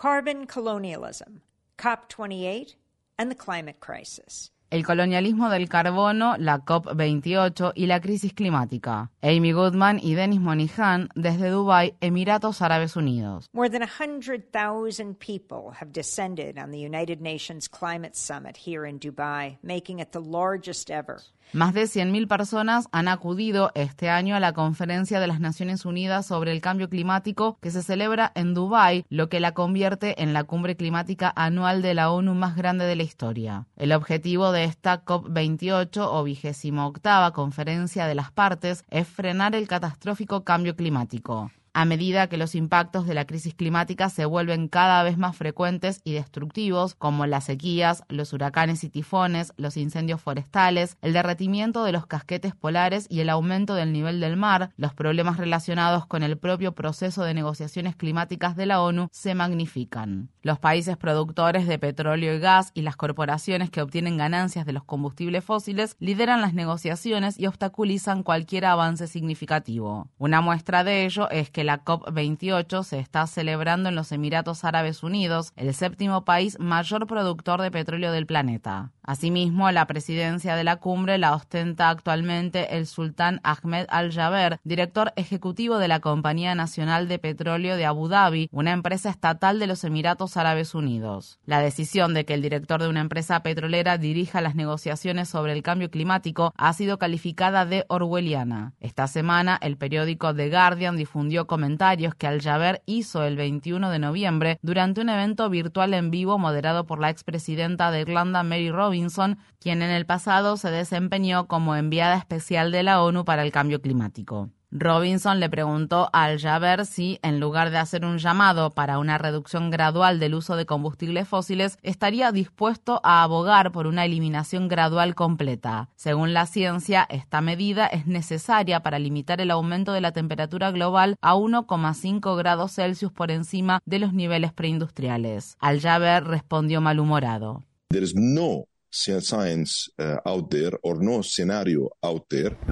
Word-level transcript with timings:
Carbon 0.00 0.46
colonialism, 0.46 1.42
COP28, 1.76 2.74
and 3.18 3.30
the 3.30 3.34
climate 3.34 3.80
crisis 3.80 4.50
el 4.70 4.84
colonialismo 4.84 5.50
del 5.50 5.68
carbono, 5.68 6.36
la 6.38 6.60
COP28 6.60 7.72
y 7.74 7.86
la 7.86 8.00
crisis 8.00 8.32
climática. 8.32 9.10
Amy 9.22 9.52
Goodman 9.52 9.98
y 10.00 10.14
Denis 10.14 10.40
Monihan 10.40 11.08
desde 11.14 11.50
Dubái, 11.50 11.94
Emiratos 12.00 12.62
Árabes 12.62 12.96
Unidos. 12.96 13.48
More 13.52 13.68
than 13.68 13.82
100,000 13.82 15.18
people 15.18 15.72
have 15.80 15.92
descended 15.92 16.56
on 16.56 16.70
the 16.70 16.78
United 16.78 17.20
Nations 17.20 17.68
Climate 17.68 18.14
Summit 18.14 18.56
here 18.56 18.86
in 18.86 18.98
Dubai, 18.98 19.58
making 19.62 19.98
it 19.98 20.12
the 20.12 20.20
largest 20.20 20.90
ever. 20.90 21.20
Más 21.52 21.74
de 21.74 21.82
100.000 21.82 22.28
personas 22.28 22.86
han 22.92 23.08
acudido 23.08 23.72
este 23.74 24.08
año 24.08 24.36
a 24.36 24.40
la 24.40 24.52
Conferencia 24.52 25.18
de 25.18 25.26
las 25.26 25.40
Naciones 25.40 25.84
Unidas 25.84 26.26
sobre 26.26 26.52
el 26.52 26.60
Cambio 26.60 26.88
Climático 26.88 27.58
que 27.60 27.72
se 27.72 27.82
celebra 27.82 28.30
en 28.36 28.54
Dubái, 28.54 29.04
lo 29.08 29.28
que 29.28 29.40
la 29.40 29.52
convierte 29.52 30.22
en 30.22 30.32
la 30.32 30.44
cumbre 30.44 30.76
climática 30.76 31.32
anual 31.34 31.82
de 31.82 31.94
la 31.94 32.12
ONU 32.12 32.34
más 32.34 32.54
grande 32.54 32.84
de 32.84 32.94
la 32.94 33.02
historia. 33.02 33.66
El 33.76 33.90
objetivo 33.92 34.52
de 34.52 34.62
esta 34.62 35.04
COP28 35.04 36.06
o 36.08 36.22
vigésimo 36.22 36.86
octava 36.86 37.32
Conferencia 37.32 38.06
de 38.06 38.14
las 38.14 38.30
Partes 38.30 38.84
es 38.88 39.08
frenar 39.08 39.56
el 39.56 39.66
catastrófico 39.66 40.44
cambio 40.44 40.76
climático. 40.76 41.50
A 41.72 41.84
medida 41.84 42.26
que 42.26 42.36
los 42.36 42.56
impactos 42.56 43.06
de 43.06 43.14
la 43.14 43.26
crisis 43.26 43.54
climática 43.54 44.08
se 44.08 44.24
vuelven 44.24 44.66
cada 44.66 45.04
vez 45.04 45.18
más 45.18 45.36
frecuentes 45.36 46.00
y 46.02 46.12
destructivos, 46.14 46.96
como 46.96 47.26
las 47.26 47.44
sequías, 47.44 48.02
los 48.08 48.32
huracanes 48.32 48.82
y 48.82 48.90
tifones, 48.90 49.52
los 49.56 49.76
incendios 49.76 50.20
forestales, 50.20 50.96
el 51.00 51.12
derretimiento 51.12 51.84
de 51.84 51.92
los 51.92 52.06
casquetes 52.06 52.56
polares 52.56 53.06
y 53.08 53.20
el 53.20 53.30
aumento 53.30 53.74
del 53.74 53.92
nivel 53.92 54.18
del 54.18 54.36
mar, 54.36 54.72
los 54.76 54.94
problemas 54.94 55.36
relacionados 55.36 56.06
con 56.06 56.24
el 56.24 56.36
propio 56.36 56.72
proceso 56.72 57.22
de 57.22 57.34
negociaciones 57.34 57.94
climáticas 57.94 58.56
de 58.56 58.66
la 58.66 58.82
ONU 58.82 59.08
se 59.12 59.36
magnifican. 59.36 60.28
Los 60.42 60.58
países 60.58 60.96
productores 60.96 61.68
de 61.68 61.78
petróleo 61.78 62.34
y 62.34 62.40
gas 62.40 62.72
y 62.74 62.82
las 62.82 62.96
corporaciones 62.96 63.70
que 63.70 63.80
obtienen 63.80 64.16
ganancias 64.16 64.66
de 64.66 64.72
los 64.72 64.82
combustibles 64.82 65.44
fósiles 65.44 65.94
lideran 66.00 66.40
las 66.40 66.52
negociaciones 66.52 67.38
y 67.38 67.46
obstaculizan 67.46 68.24
cualquier 68.24 68.64
avance 68.64 69.06
significativo. 69.06 70.08
Una 70.18 70.40
muestra 70.40 70.82
de 70.82 71.04
ello 71.04 71.30
es 71.30 71.50
que 71.50 71.59
la 71.64 71.84
COP28 71.84 72.82
se 72.82 72.98
está 72.98 73.26
celebrando 73.26 73.88
en 73.88 73.94
los 73.94 74.12
Emiratos 74.12 74.64
Árabes 74.64 75.02
Unidos, 75.02 75.52
el 75.56 75.74
séptimo 75.74 76.24
país 76.24 76.58
mayor 76.58 77.06
productor 77.06 77.62
de 77.62 77.70
petróleo 77.70 78.12
del 78.12 78.26
planeta. 78.26 78.90
Asimismo, 79.10 79.68
la 79.72 79.88
presidencia 79.88 80.54
de 80.54 80.62
la 80.62 80.76
cumbre 80.76 81.18
la 81.18 81.34
ostenta 81.34 81.88
actualmente 81.88 82.76
el 82.76 82.86
sultán 82.86 83.40
Ahmed 83.42 83.86
Al-Jaber, 83.88 84.60
director 84.62 85.12
ejecutivo 85.16 85.78
de 85.78 85.88
la 85.88 85.98
Compañía 85.98 86.54
Nacional 86.54 87.08
de 87.08 87.18
Petróleo 87.18 87.74
de 87.74 87.86
Abu 87.86 88.06
Dhabi, 88.06 88.48
una 88.52 88.70
empresa 88.70 89.10
estatal 89.10 89.58
de 89.58 89.66
los 89.66 89.82
Emiratos 89.82 90.36
Árabes 90.36 90.76
Unidos. 90.76 91.40
La 91.44 91.58
decisión 91.58 92.14
de 92.14 92.24
que 92.24 92.34
el 92.34 92.42
director 92.42 92.80
de 92.80 92.86
una 92.86 93.00
empresa 93.00 93.42
petrolera 93.42 93.98
dirija 93.98 94.40
las 94.40 94.54
negociaciones 94.54 95.28
sobre 95.28 95.54
el 95.54 95.64
cambio 95.64 95.90
climático 95.90 96.54
ha 96.56 96.72
sido 96.72 97.00
calificada 97.00 97.66
de 97.66 97.86
orwelliana. 97.88 98.74
Esta 98.78 99.08
semana, 99.08 99.58
el 99.60 99.76
periódico 99.76 100.32
The 100.32 100.50
Guardian 100.50 100.96
difundió 100.96 101.48
comentarios 101.48 102.14
que 102.14 102.28
Al-Jaber 102.28 102.82
hizo 102.86 103.24
el 103.24 103.34
21 103.34 103.90
de 103.90 103.98
noviembre 103.98 104.60
durante 104.62 105.00
un 105.00 105.08
evento 105.08 105.50
virtual 105.50 105.94
en 105.94 106.12
vivo 106.12 106.38
moderado 106.38 106.86
por 106.86 107.00
la 107.00 107.10
expresidenta 107.10 107.90
de 107.90 108.02
Irlanda 108.02 108.44
Mary 108.44 108.70
Robinson, 109.00 109.38
quien 109.58 109.80
en 109.80 109.90
el 109.90 110.04
pasado 110.04 110.58
se 110.58 110.70
desempeñó 110.70 111.46
como 111.46 111.74
enviada 111.74 112.18
especial 112.18 112.70
de 112.70 112.82
la 112.82 113.02
ONU 113.02 113.24
para 113.24 113.42
el 113.42 113.50
cambio 113.50 113.80
climático. 113.80 114.50
Robinson 114.70 115.40
le 115.40 115.48
preguntó 115.48 116.10
al 116.12 116.38
Jaber 116.38 116.86
si, 116.86 117.18
en 117.22 117.40
lugar 117.40 117.70
de 117.70 117.78
hacer 117.78 118.04
un 118.04 118.18
llamado 118.18 118.70
para 118.70 118.98
una 118.98 119.16
reducción 119.18 119.70
gradual 119.70 120.20
del 120.20 120.34
uso 120.34 120.54
de 120.54 120.66
combustibles 120.66 121.26
fósiles, 121.26 121.78
estaría 121.82 122.30
dispuesto 122.30 123.00
a 123.02 123.22
abogar 123.22 123.72
por 123.72 123.86
una 123.86 124.04
eliminación 124.04 124.68
gradual 124.68 125.14
completa. 125.14 125.88
Según 125.96 126.34
la 126.34 126.46
ciencia, 126.46 127.06
esta 127.08 127.40
medida 127.40 127.86
es 127.86 128.06
necesaria 128.06 128.80
para 128.80 128.98
limitar 128.98 129.40
el 129.40 129.50
aumento 129.50 129.92
de 129.92 130.02
la 130.02 130.12
temperatura 130.12 130.70
global 130.70 131.16
a 131.20 131.34
1,5 131.34 132.36
grados 132.36 132.74
Celsius 132.74 133.12
por 133.12 133.30
encima 133.30 133.80
de 133.86 133.98
los 133.98 134.12
niveles 134.12 134.52
preindustriales. 134.52 135.56
Al 135.58 135.80
Jaber 135.80 136.24
respondió 136.24 136.80
malhumorado. 136.80 137.64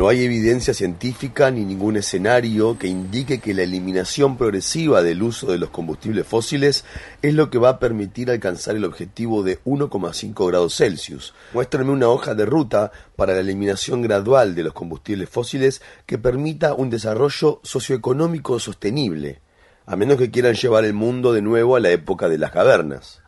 Hay 0.09 0.25
evidencia 0.25 0.75
científica 0.75 1.53
ni 1.53 1.65
ningún 1.65 1.97
escenario 1.97 2.77
que 2.77 2.89
indique 2.89 3.39
que 3.39 3.55
la 3.55 3.63
eliminación 3.63 4.37
progresiva 4.37 5.03
del 5.05 5.23
uso 5.23 5.51
de 5.51 5.59
los 5.59 5.71
combustibles 5.71 6.27
fósiles 6.27 6.85
es 7.23 7.35
lo 7.35 7.51
que 7.51 7.59
va 7.59 7.69
a 7.69 7.79
permitir 7.79 8.33
alcanzar 8.33 8.75
el 8.75 8.85
objetivo 8.85 9.45
de 9.45 9.63
1,5 9.63 10.49
grados 10.49 10.77
Celsius. 10.77 11.35
Muéstrame 11.55 11.93
una 11.93 12.09
hoja 12.09 12.35
de 12.35 12.47
ruta 12.47 12.91
para 13.15 13.35
la 13.35 13.41
eliminación 13.41 14.03
gradual 14.03 14.57
de 14.57 14.65
los 14.65 14.73
combustibles 14.73 15.29
fósiles 15.29 15.83
que 16.05 16.19
permita 16.19 16.75
un 16.75 16.91
desarrollo 16.91 17.61
socioeconómico 17.63 18.59
sostenible 18.59 19.41
a 19.87 19.97
menos 19.97 20.19
que 20.19 20.31
quieran 20.31 20.55
llevar 20.55 20.85
el 20.85 20.93
mundo 20.93 21.33
de 21.33 21.41
nuevo 21.41 21.75
a 21.75 21.81
la 21.81 21.91
época 21.91 22.29
de 22.29 22.37
las 22.37 22.51
cavernas. 22.51 23.23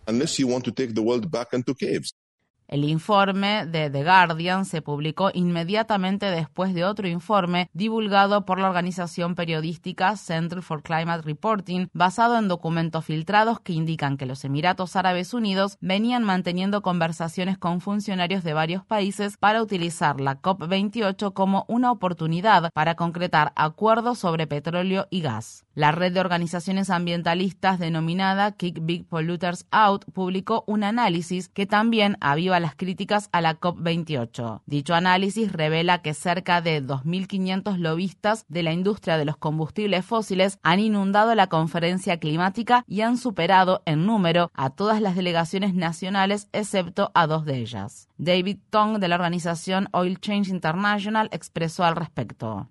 El 2.70 2.84
informe 2.84 3.66
de 3.66 3.90
The 3.90 4.04
Guardian 4.04 4.64
se 4.64 4.80
publicó 4.80 5.32
inmediatamente 5.34 6.26
después 6.26 6.72
de 6.72 6.84
otro 6.84 7.08
informe 7.08 7.68
divulgado 7.72 8.46
por 8.46 8.60
la 8.60 8.68
organización 8.68 9.34
periodística 9.34 10.16
Center 10.16 10.62
for 10.62 10.80
Climate 10.84 11.22
Reporting, 11.22 11.88
basado 11.92 12.38
en 12.38 12.46
documentos 12.46 13.06
filtrados 13.06 13.58
que 13.58 13.72
indican 13.72 14.16
que 14.16 14.24
los 14.24 14.44
Emiratos 14.44 14.94
Árabes 14.94 15.34
Unidos 15.34 15.78
venían 15.80 16.22
manteniendo 16.22 16.80
conversaciones 16.80 17.58
con 17.58 17.80
funcionarios 17.80 18.44
de 18.44 18.54
varios 18.54 18.84
países 18.84 19.36
para 19.36 19.62
utilizar 19.62 20.20
la 20.20 20.40
COP28 20.40 21.32
como 21.32 21.64
una 21.66 21.90
oportunidad 21.90 22.70
para 22.72 22.94
concretar 22.94 23.52
acuerdos 23.56 24.20
sobre 24.20 24.46
petróleo 24.46 25.08
y 25.10 25.22
gas. 25.22 25.64
La 25.74 25.90
red 25.90 26.12
de 26.12 26.20
organizaciones 26.20 26.90
ambientalistas 26.90 27.80
denominada 27.80 28.52
Kick 28.52 28.78
Big 28.82 29.06
Polluters 29.06 29.66
Out 29.72 30.04
publicó 30.12 30.62
un 30.68 30.84
análisis 30.84 31.48
que 31.48 31.66
también 31.66 32.16
aviva 32.20 32.59
las 32.60 32.76
críticas 32.76 33.28
a 33.32 33.40
la 33.40 33.58
COP28. 33.58 34.62
Dicho 34.66 34.94
análisis 34.94 35.52
revela 35.52 36.02
que 36.02 36.14
cerca 36.14 36.60
de 36.60 36.82
2.500 36.82 37.76
lobistas 37.78 38.44
de 38.48 38.62
la 38.62 38.72
industria 38.72 39.18
de 39.18 39.24
los 39.24 39.36
combustibles 39.36 40.04
fósiles 40.04 40.58
han 40.62 40.80
inundado 40.80 41.34
la 41.34 41.48
conferencia 41.48 42.18
climática 42.18 42.84
y 42.86 43.00
han 43.00 43.16
superado 43.16 43.82
en 43.86 44.06
número 44.06 44.50
a 44.54 44.70
todas 44.70 45.00
las 45.00 45.16
delegaciones 45.16 45.74
nacionales 45.74 46.48
excepto 46.52 47.10
a 47.14 47.26
dos 47.26 47.44
de 47.44 47.58
ellas. 47.58 48.08
David 48.18 48.58
Tong 48.70 48.98
de 48.98 49.08
la 49.08 49.16
organización 49.16 49.88
Oil 49.92 50.20
Change 50.20 50.50
International 50.50 51.28
expresó 51.32 51.84
al 51.84 51.96
respecto. 51.96 52.68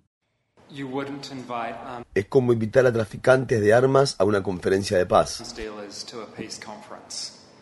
Um, 0.72 2.04
es 2.14 2.26
como 2.26 2.52
invitar 2.52 2.86
a 2.86 2.92
traficantes 2.92 3.60
de 3.60 3.74
armas 3.74 4.14
a 4.18 4.24
una 4.24 4.40
conferencia 4.42 4.96
de 4.98 5.06
paz. 5.06 5.42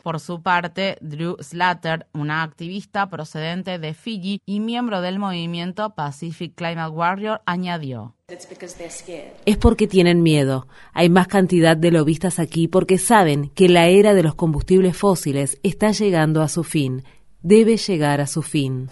Por 0.09 0.21
su 0.21 0.41
parte, 0.41 0.97
Drew 1.03 1.37
Slater, 1.39 2.07
una 2.15 2.43
activista 2.43 3.11
procedente 3.11 3.79
de 3.79 3.93
Fiji 3.93 4.41
y 4.47 4.59
miembro 4.61 5.03
del 5.03 5.19
movimiento 5.19 5.91
Pacific 5.91 6.55
Climate 6.55 6.89
Warrior, 6.89 7.43
añadió. 7.45 8.15
Es 9.45 9.57
porque 9.59 9.87
tienen 9.87 10.23
miedo. 10.23 10.67
Hay 10.95 11.11
más 11.11 11.29
cantidad 11.29 11.77
de 11.77 11.91
lobistas 11.91 12.39
aquí 12.39 12.69
porque 12.69 12.97
saben 12.97 13.51
que 13.51 13.69
la 13.69 13.89
era 13.89 14.15
de 14.15 14.23
los 14.23 14.35
combustibles 14.35 14.97
fósiles 14.97 15.59
está 15.63 15.91
llegando 15.91 16.41
a 16.41 16.49
su 16.49 16.65
fin 16.65 17.05
debe 17.43 17.77
llegar 17.77 18.21
a 18.21 18.27
su 18.27 18.43
fin. 18.43 18.89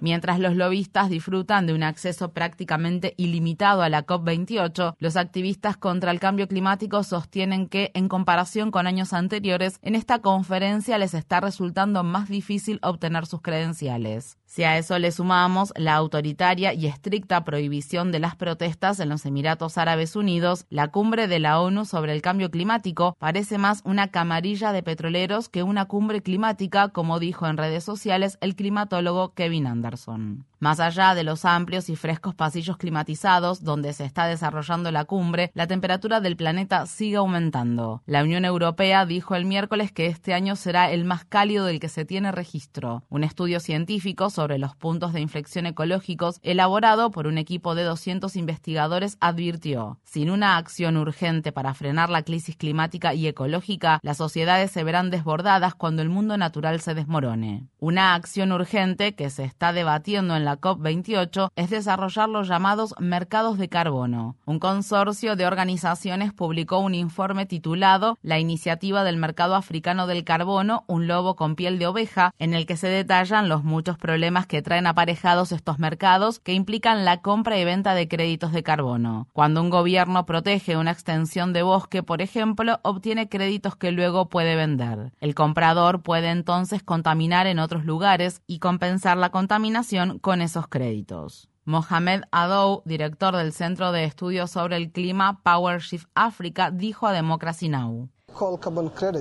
Mientras 0.00 0.38
los 0.38 0.56
lobistas 0.56 1.10
disfrutan 1.10 1.66
de 1.66 1.74
un 1.74 1.82
acceso 1.82 2.32
prácticamente 2.32 3.14
ilimitado 3.16 3.82
a 3.82 3.88
la 3.88 4.06
COP28, 4.06 4.94
los 4.98 5.16
activistas 5.16 5.76
contra 5.76 6.10
el 6.10 6.20
cambio 6.20 6.48
climático 6.48 7.02
sostienen 7.02 7.68
que, 7.68 7.90
en 7.94 8.08
comparación 8.08 8.70
con 8.70 8.86
años 8.86 9.12
anteriores, 9.12 9.78
en 9.82 9.94
esta 9.94 10.20
conferencia 10.20 10.98
les 10.98 11.14
está 11.14 11.40
resultando 11.40 12.02
más 12.04 12.28
difícil 12.28 12.78
obtener 12.82 13.26
sus 13.26 13.42
credenciales. 13.42 14.37
Si 14.48 14.64
a 14.64 14.78
eso 14.78 14.98
le 14.98 15.12
sumamos 15.12 15.74
la 15.76 15.94
autoritaria 15.94 16.72
y 16.72 16.86
estricta 16.86 17.44
prohibición 17.44 18.12
de 18.12 18.18
las 18.18 18.34
protestas 18.34 18.98
en 18.98 19.10
los 19.10 19.26
Emiratos 19.26 19.76
Árabes 19.76 20.16
Unidos, 20.16 20.64
la 20.70 20.88
cumbre 20.88 21.28
de 21.28 21.38
la 21.38 21.60
ONU 21.60 21.84
sobre 21.84 22.14
el 22.14 22.22
cambio 22.22 22.50
climático 22.50 23.14
parece 23.18 23.58
más 23.58 23.82
una 23.84 24.08
camarilla 24.08 24.72
de 24.72 24.82
petroleros 24.82 25.50
que 25.50 25.62
una 25.62 25.84
cumbre 25.84 26.22
climática, 26.22 26.88
como 26.88 27.18
dijo 27.20 27.46
en 27.46 27.58
redes 27.58 27.84
sociales 27.84 28.38
el 28.40 28.56
climatólogo 28.56 29.34
Kevin 29.34 29.66
Anderson. 29.66 30.46
Más 30.60 30.80
allá 30.80 31.14
de 31.14 31.22
los 31.22 31.44
amplios 31.44 31.88
y 31.88 31.94
frescos 31.94 32.34
pasillos 32.34 32.78
climatizados 32.78 33.62
donde 33.62 33.92
se 33.92 34.04
está 34.04 34.26
desarrollando 34.26 34.90
la 34.90 35.04
cumbre, 35.04 35.52
la 35.54 35.68
temperatura 35.68 36.20
del 36.20 36.36
planeta 36.36 36.86
sigue 36.86 37.16
aumentando. 37.16 38.02
La 38.06 38.24
Unión 38.24 38.44
Europea 38.44 39.06
dijo 39.06 39.36
el 39.36 39.44
miércoles 39.44 39.92
que 39.92 40.06
este 40.06 40.34
año 40.34 40.56
será 40.56 40.90
el 40.90 41.04
más 41.04 41.24
cálido 41.24 41.64
del 41.66 41.78
que 41.78 41.88
se 41.88 42.04
tiene 42.04 42.32
registro. 42.32 43.04
Un 43.08 43.22
estudio 43.22 43.60
científico 43.60 44.30
sobre 44.38 44.58
los 44.58 44.76
puntos 44.76 45.12
de 45.12 45.20
inflexión 45.20 45.66
ecológicos 45.66 46.38
elaborado 46.44 47.10
por 47.10 47.26
un 47.26 47.38
equipo 47.38 47.74
de 47.74 47.82
200 47.82 48.36
investigadores 48.36 49.18
advirtió, 49.20 49.98
sin 50.04 50.30
una 50.30 50.56
acción 50.58 50.96
urgente 50.96 51.50
para 51.50 51.74
frenar 51.74 52.08
la 52.08 52.22
crisis 52.22 52.54
climática 52.54 53.14
y 53.14 53.26
ecológica, 53.26 53.98
las 54.00 54.18
sociedades 54.18 54.70
se 54.70 54.84
verán 54.84 55.10
desbordadas 55.10 55.74
cuando 55.74 56.02
el 56.02 56.08
mundo 56.08 56.38
natural 56.38 56.80
se 56.80 56.94
desmorone. 56.94 57.66
Una 57.80 58.14
acción 58.14 58.52
urgente 58.52 59.16
que 59.16 59.28
se 59.28 59.42
está 59.42 59.72
debatiendo 59.72 60.36
en 60.36 60.44
la 60.44 60.60
COP28 60.60 61.50
es 61.56 61.70
desarrollar 61.70 62.28
los 62.28 62.46
llamados 62.46 62.94
mercados 63.00 63.58
de 63.58 63.68
carbono. 63.68 64.36
Un 64.44 64.60
consorcio 64.60 65.34
de 65.34 65.46
organizaciones 65.46 66.32
publicó 66.32 66.78
un 66.78 66.94
informe 66.94 67.44
titulado 67.44 68.16
La 68.22 68.38
iniciativa 68.38 69.02
del 69.02 69.16
mercado 69.16 69.56
africano 69.56 70.06
del 70.06 70.22
carbono, 70.22 70.84
un 70.86 71.08
lobo 71.08 71.34
con 71.34 71.56
piel 71.56 71.80
de 71.80 71.88
oveja, 71.88 72.30
en 72.38 72.54
el 72.54 72.66
que 72.66 72.76
se 72.76 72.86
detallan 72.86 73.48
los 73.48 73.64
muchos 73.64 73.98
problemas 73.98 74.27
que 74.46 74.62
traen 74.62 74.86
aparejados 74.86 75.52
estos 75.52 75.78
mercados 75.78 76.38
que 76.38 76.52
implican 76.52 77.04
la 77.04 77.22
compra 77.22 77.58
y 77.58 77.64
venta 77.64 77.94
de 77.94 78.08
créditos 78.08 78.52
de 78.52 78.62
carbono. 78.62 79.28
Cuando 79.32 79.62
un 79.62 79.70
gobierno 79.70 80.26
protege 80.26 80.76
una 80.76 80.90
extensión 80.90 81.52
de 81.52 81.62
bosque, 81.62 82.02
por 82.02 82.20
ejemplo, 82.20 82.78
obtiene 82.82 83.28
créditos 83.28 83.76
que 83.76 83.90
luego 83.90 84.28
puede 84.28 84.54
vender. 84.54 85.12
El 85.20 85.34
comprador 85.34 86.02
puede 86.02 86.30
entonces 86.30 86.82
contaminar 86.82 87.46
en 87.46 87.58
otros 87.58 87.84
lugares 87.84 88.42
y 88.46 88.58
compensar 88.58 89.16
la 89.16 89.30
contaminación 89.30 90.18
con 90.18 90.42
esos 90.42 90.68
créditos. 90.68 91.48
Mohamed 91.64 92.22
Adou, 92.30 92.82
director 92.84 93.36
del 93.36 93.52
Centro 93.52 93.92
de 93.92 94.04
Estudios 94.04 94.50
sobre 94.50 94.76
el 94.76 94.90
Clima 94.90 95.42
PowerShift 95.42 96.08
Africa, 96.14 96.70
dijo 96.70 97.06
a 97.06 97.12
Democracy 97.12 97.68
Now! 97.68 98.08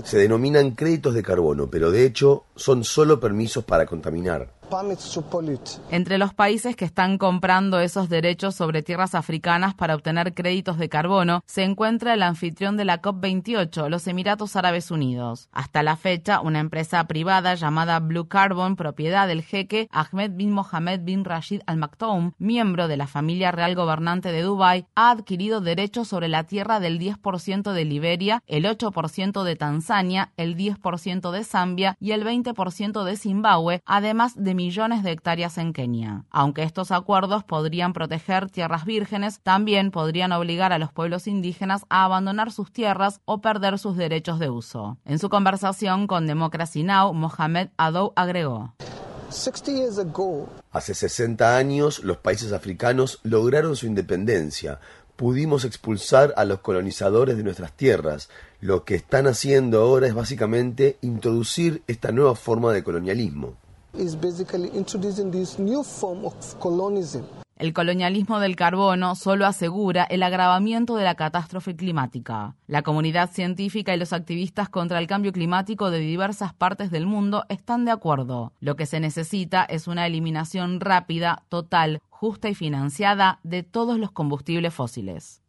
Se 0.03 0.17
denominan 0.17 0.71
créditos 0.71 1.13
de 1.13 1.23
carbono, 1.23 1.69
pero 1.69 1.91
de 1.91 2.05
hecho 2.05 2.45
son 2.55 2.83
solo 2.83 3.19
permisos 3.19 3.63
para 3.63 3.85
contaminar. 3.85 4.53
Entre 5.91 6.17
los 6.17 6.33
países 6.33 6.75
que 6.75 6.85
están 6.85 7.17
comprando 7.17 7.79
esos 7.79 8.09
derechos 8.09 8.55
sobre 8.55 8.83
tierras 8.83 9.15
africanas 9.15 9.73
para 9.73 9.95
obtener 9.95 10.33
créditos 10.33 10.77
de 10.77 10.89
carbono 10.89 11.41
se 11.45 11.63
encuentra 11.63 12.13
el 12.13 12.23
anfitrión 12.23 12.75
de 12.75 12.85
la 12.85 13.01
COP28, 13.01 13.89
los 13.89 14.07
Emiratos 14.07 14.55
Árabes 14.55 14.91
Unidos. 14.91 15.49
Hasta 15.51 15.83
la 15.83 15.95
fecha, 15.95 16.41
una 16.41 16.59
empresa 16.59 17.03
privada 17.05 17.55
llamada 17.55 17.99
Blue 17.99 18.27
Carbon, 18.27 18.75
propiedad 18.75 19.27
del 19.27 19.41
jeque 19.41 19.87
Ahmed 19.91 20.31
bin 20.33 20.51
Mohammed 20.51 21.01
bin 21.03 21.23
Rashid 21.23 21.61
Al 21.65 21.77
Maktoum, 21.77 22.33
miembro 22.37 22.87
de 22.87 22.97
la 22.97 23.07
familia 23.07 23.51
real 23.51 23.75
gobernante 23.75 24.31
de 24.31 24.41
Dubái, 24.41 24.85
ha 24.95 25.11
adquirido 25.11 25.61
derechos 25.61 26.09
sobre 26.09 26.27
la 26.27 26.43
tierra 26.43 26.79
del 26.79 26.99
10% 26.99 27.71
de 27.71 27.85
Liberia, 27.85 28.43
el 28.47 28.65
8% 28.65 29.43
de 29.43 29.55
Tanzania, 29.55 30.33
el 30.35 30.57
10% 30.57 31.31
de 31.31 31.43
Zambia 31.43 31.95
y 31.99 32.11
el 32.11 32.25
20% 32.25 33.03
de 33.03 33.15
Zimbabue, 33.15 33.81
además 33.85 34.33
de 34.35 34.56
millones 34.57 35.03
de 35.03 35.11
hectáreas 35.11 35.57
en 35.57 35.71
Kenia. 35.71 36.25
Aunque 36.29 36.63
estos 36.63 36.91
acuerdos 36.91 37.45
podrían 37.45 37.93
proteger 37.93 38.49
tierras 38.49 38.83
vírgenes, 38.83 39.39
también 39.39 39.91
podrían 39.91 40.33
obligar 40.33 40.73
a 40.73 40.79
los 40.79 40.91
pueblos 40.91 41.27
indígenas 41.27 41.85
a 41.87 42.03
abandonar 42.03 42.51
sus 42.51 42.73
tierras 42.73 43.21
o 43.23 43.39
perder 43.39 43.79
sus 43.79 43.95
derechos 43.95 44.39
de 44.39 44.49
uso. 44.49 44.97
En 45.05 45.19
su 45.19 45.29
conversación 45.29 46.07
con 46.07 46.27
Democracy 46.27 46.83
Now, 46.83 47.13
Mohamed 47.13 47.69
Adou 47.77 48.11
agregó. 48.17 48.73
Hace 50.71 50.93
60 50.93 51.57
años 51.57 52.03
los 52.03 52.17
países 52.17 52.51
africanos 52.51 53.19
lograron 53.23 53.75
su 53.75 53.85
independencia, 53.85 54.79
pudimos 55.17 55.65
expulsar 55.65 56.33
a 56.37 56.45
los 56.45 56.59
colonizadores 56.59 57.35
de 57.35 57.43
nuestras 57.43 57.73
tierras. 57.73 58.29
Lo 58.61 58.85
que 58.85 58.95
están 58.95 59.27
haciendo 59.27 59.81
ahora 59.81 60.07
es 60.07 60.13
básicamente 60.13 60.97
introducir 61.01 61.83
esta 61.87 62.11
nueva 62.11 62.35
forma 62.35 62.71
de 62.71 62.83
colonialismo. 62.83 63.57
El 67.57 67.73
colonialismo 67.73 68.39
del 68.39 68.55
carbono 68.55 69.15
solo 69.15 69.47
asegura 69.47 70.03
el 70.03 70.21
agravamiento 70.21 70.95
de 70.95 71.03
la 71.03 71.15
catástrofe 71.15 71.75
climática. 71.75 72.55
La 72.67 72.83
comunidad 72.83 73.31
científica 73.31 73.95
y 73.95 73.97
los 73.97 74.13
activistas 74.13 74.69
contra 74.69 74.99
el 74.99 75.07
cambio 75.07 75.31
climático 75.31 75.89
de 75.89 75.97
diversas 75.97 76.53
partes 76.53 76.91
del 76.91 77.07
mundo 77.07 77.45
están 77.49 77.83
de 77.83 77.91
acuerdo. 77.91 78.53
Lo 78.59 78.75
que 78.75 78.85
se 78.85 78.99
necesita 78.99 79.63
es 79.63 79.87
una 79.87 80.05
eliminación 80.05 80.79
rápida, 80.79 81.45
total, 81.49 81.99
justa 82.09 82.47
y 82.49 82.53
financiada 82.53 83.39
de 83.41 83.63
todos 83.63 83.97
los 83.97 84.11
combustibles 84.11 84.73
fósiles. 84.73 85.41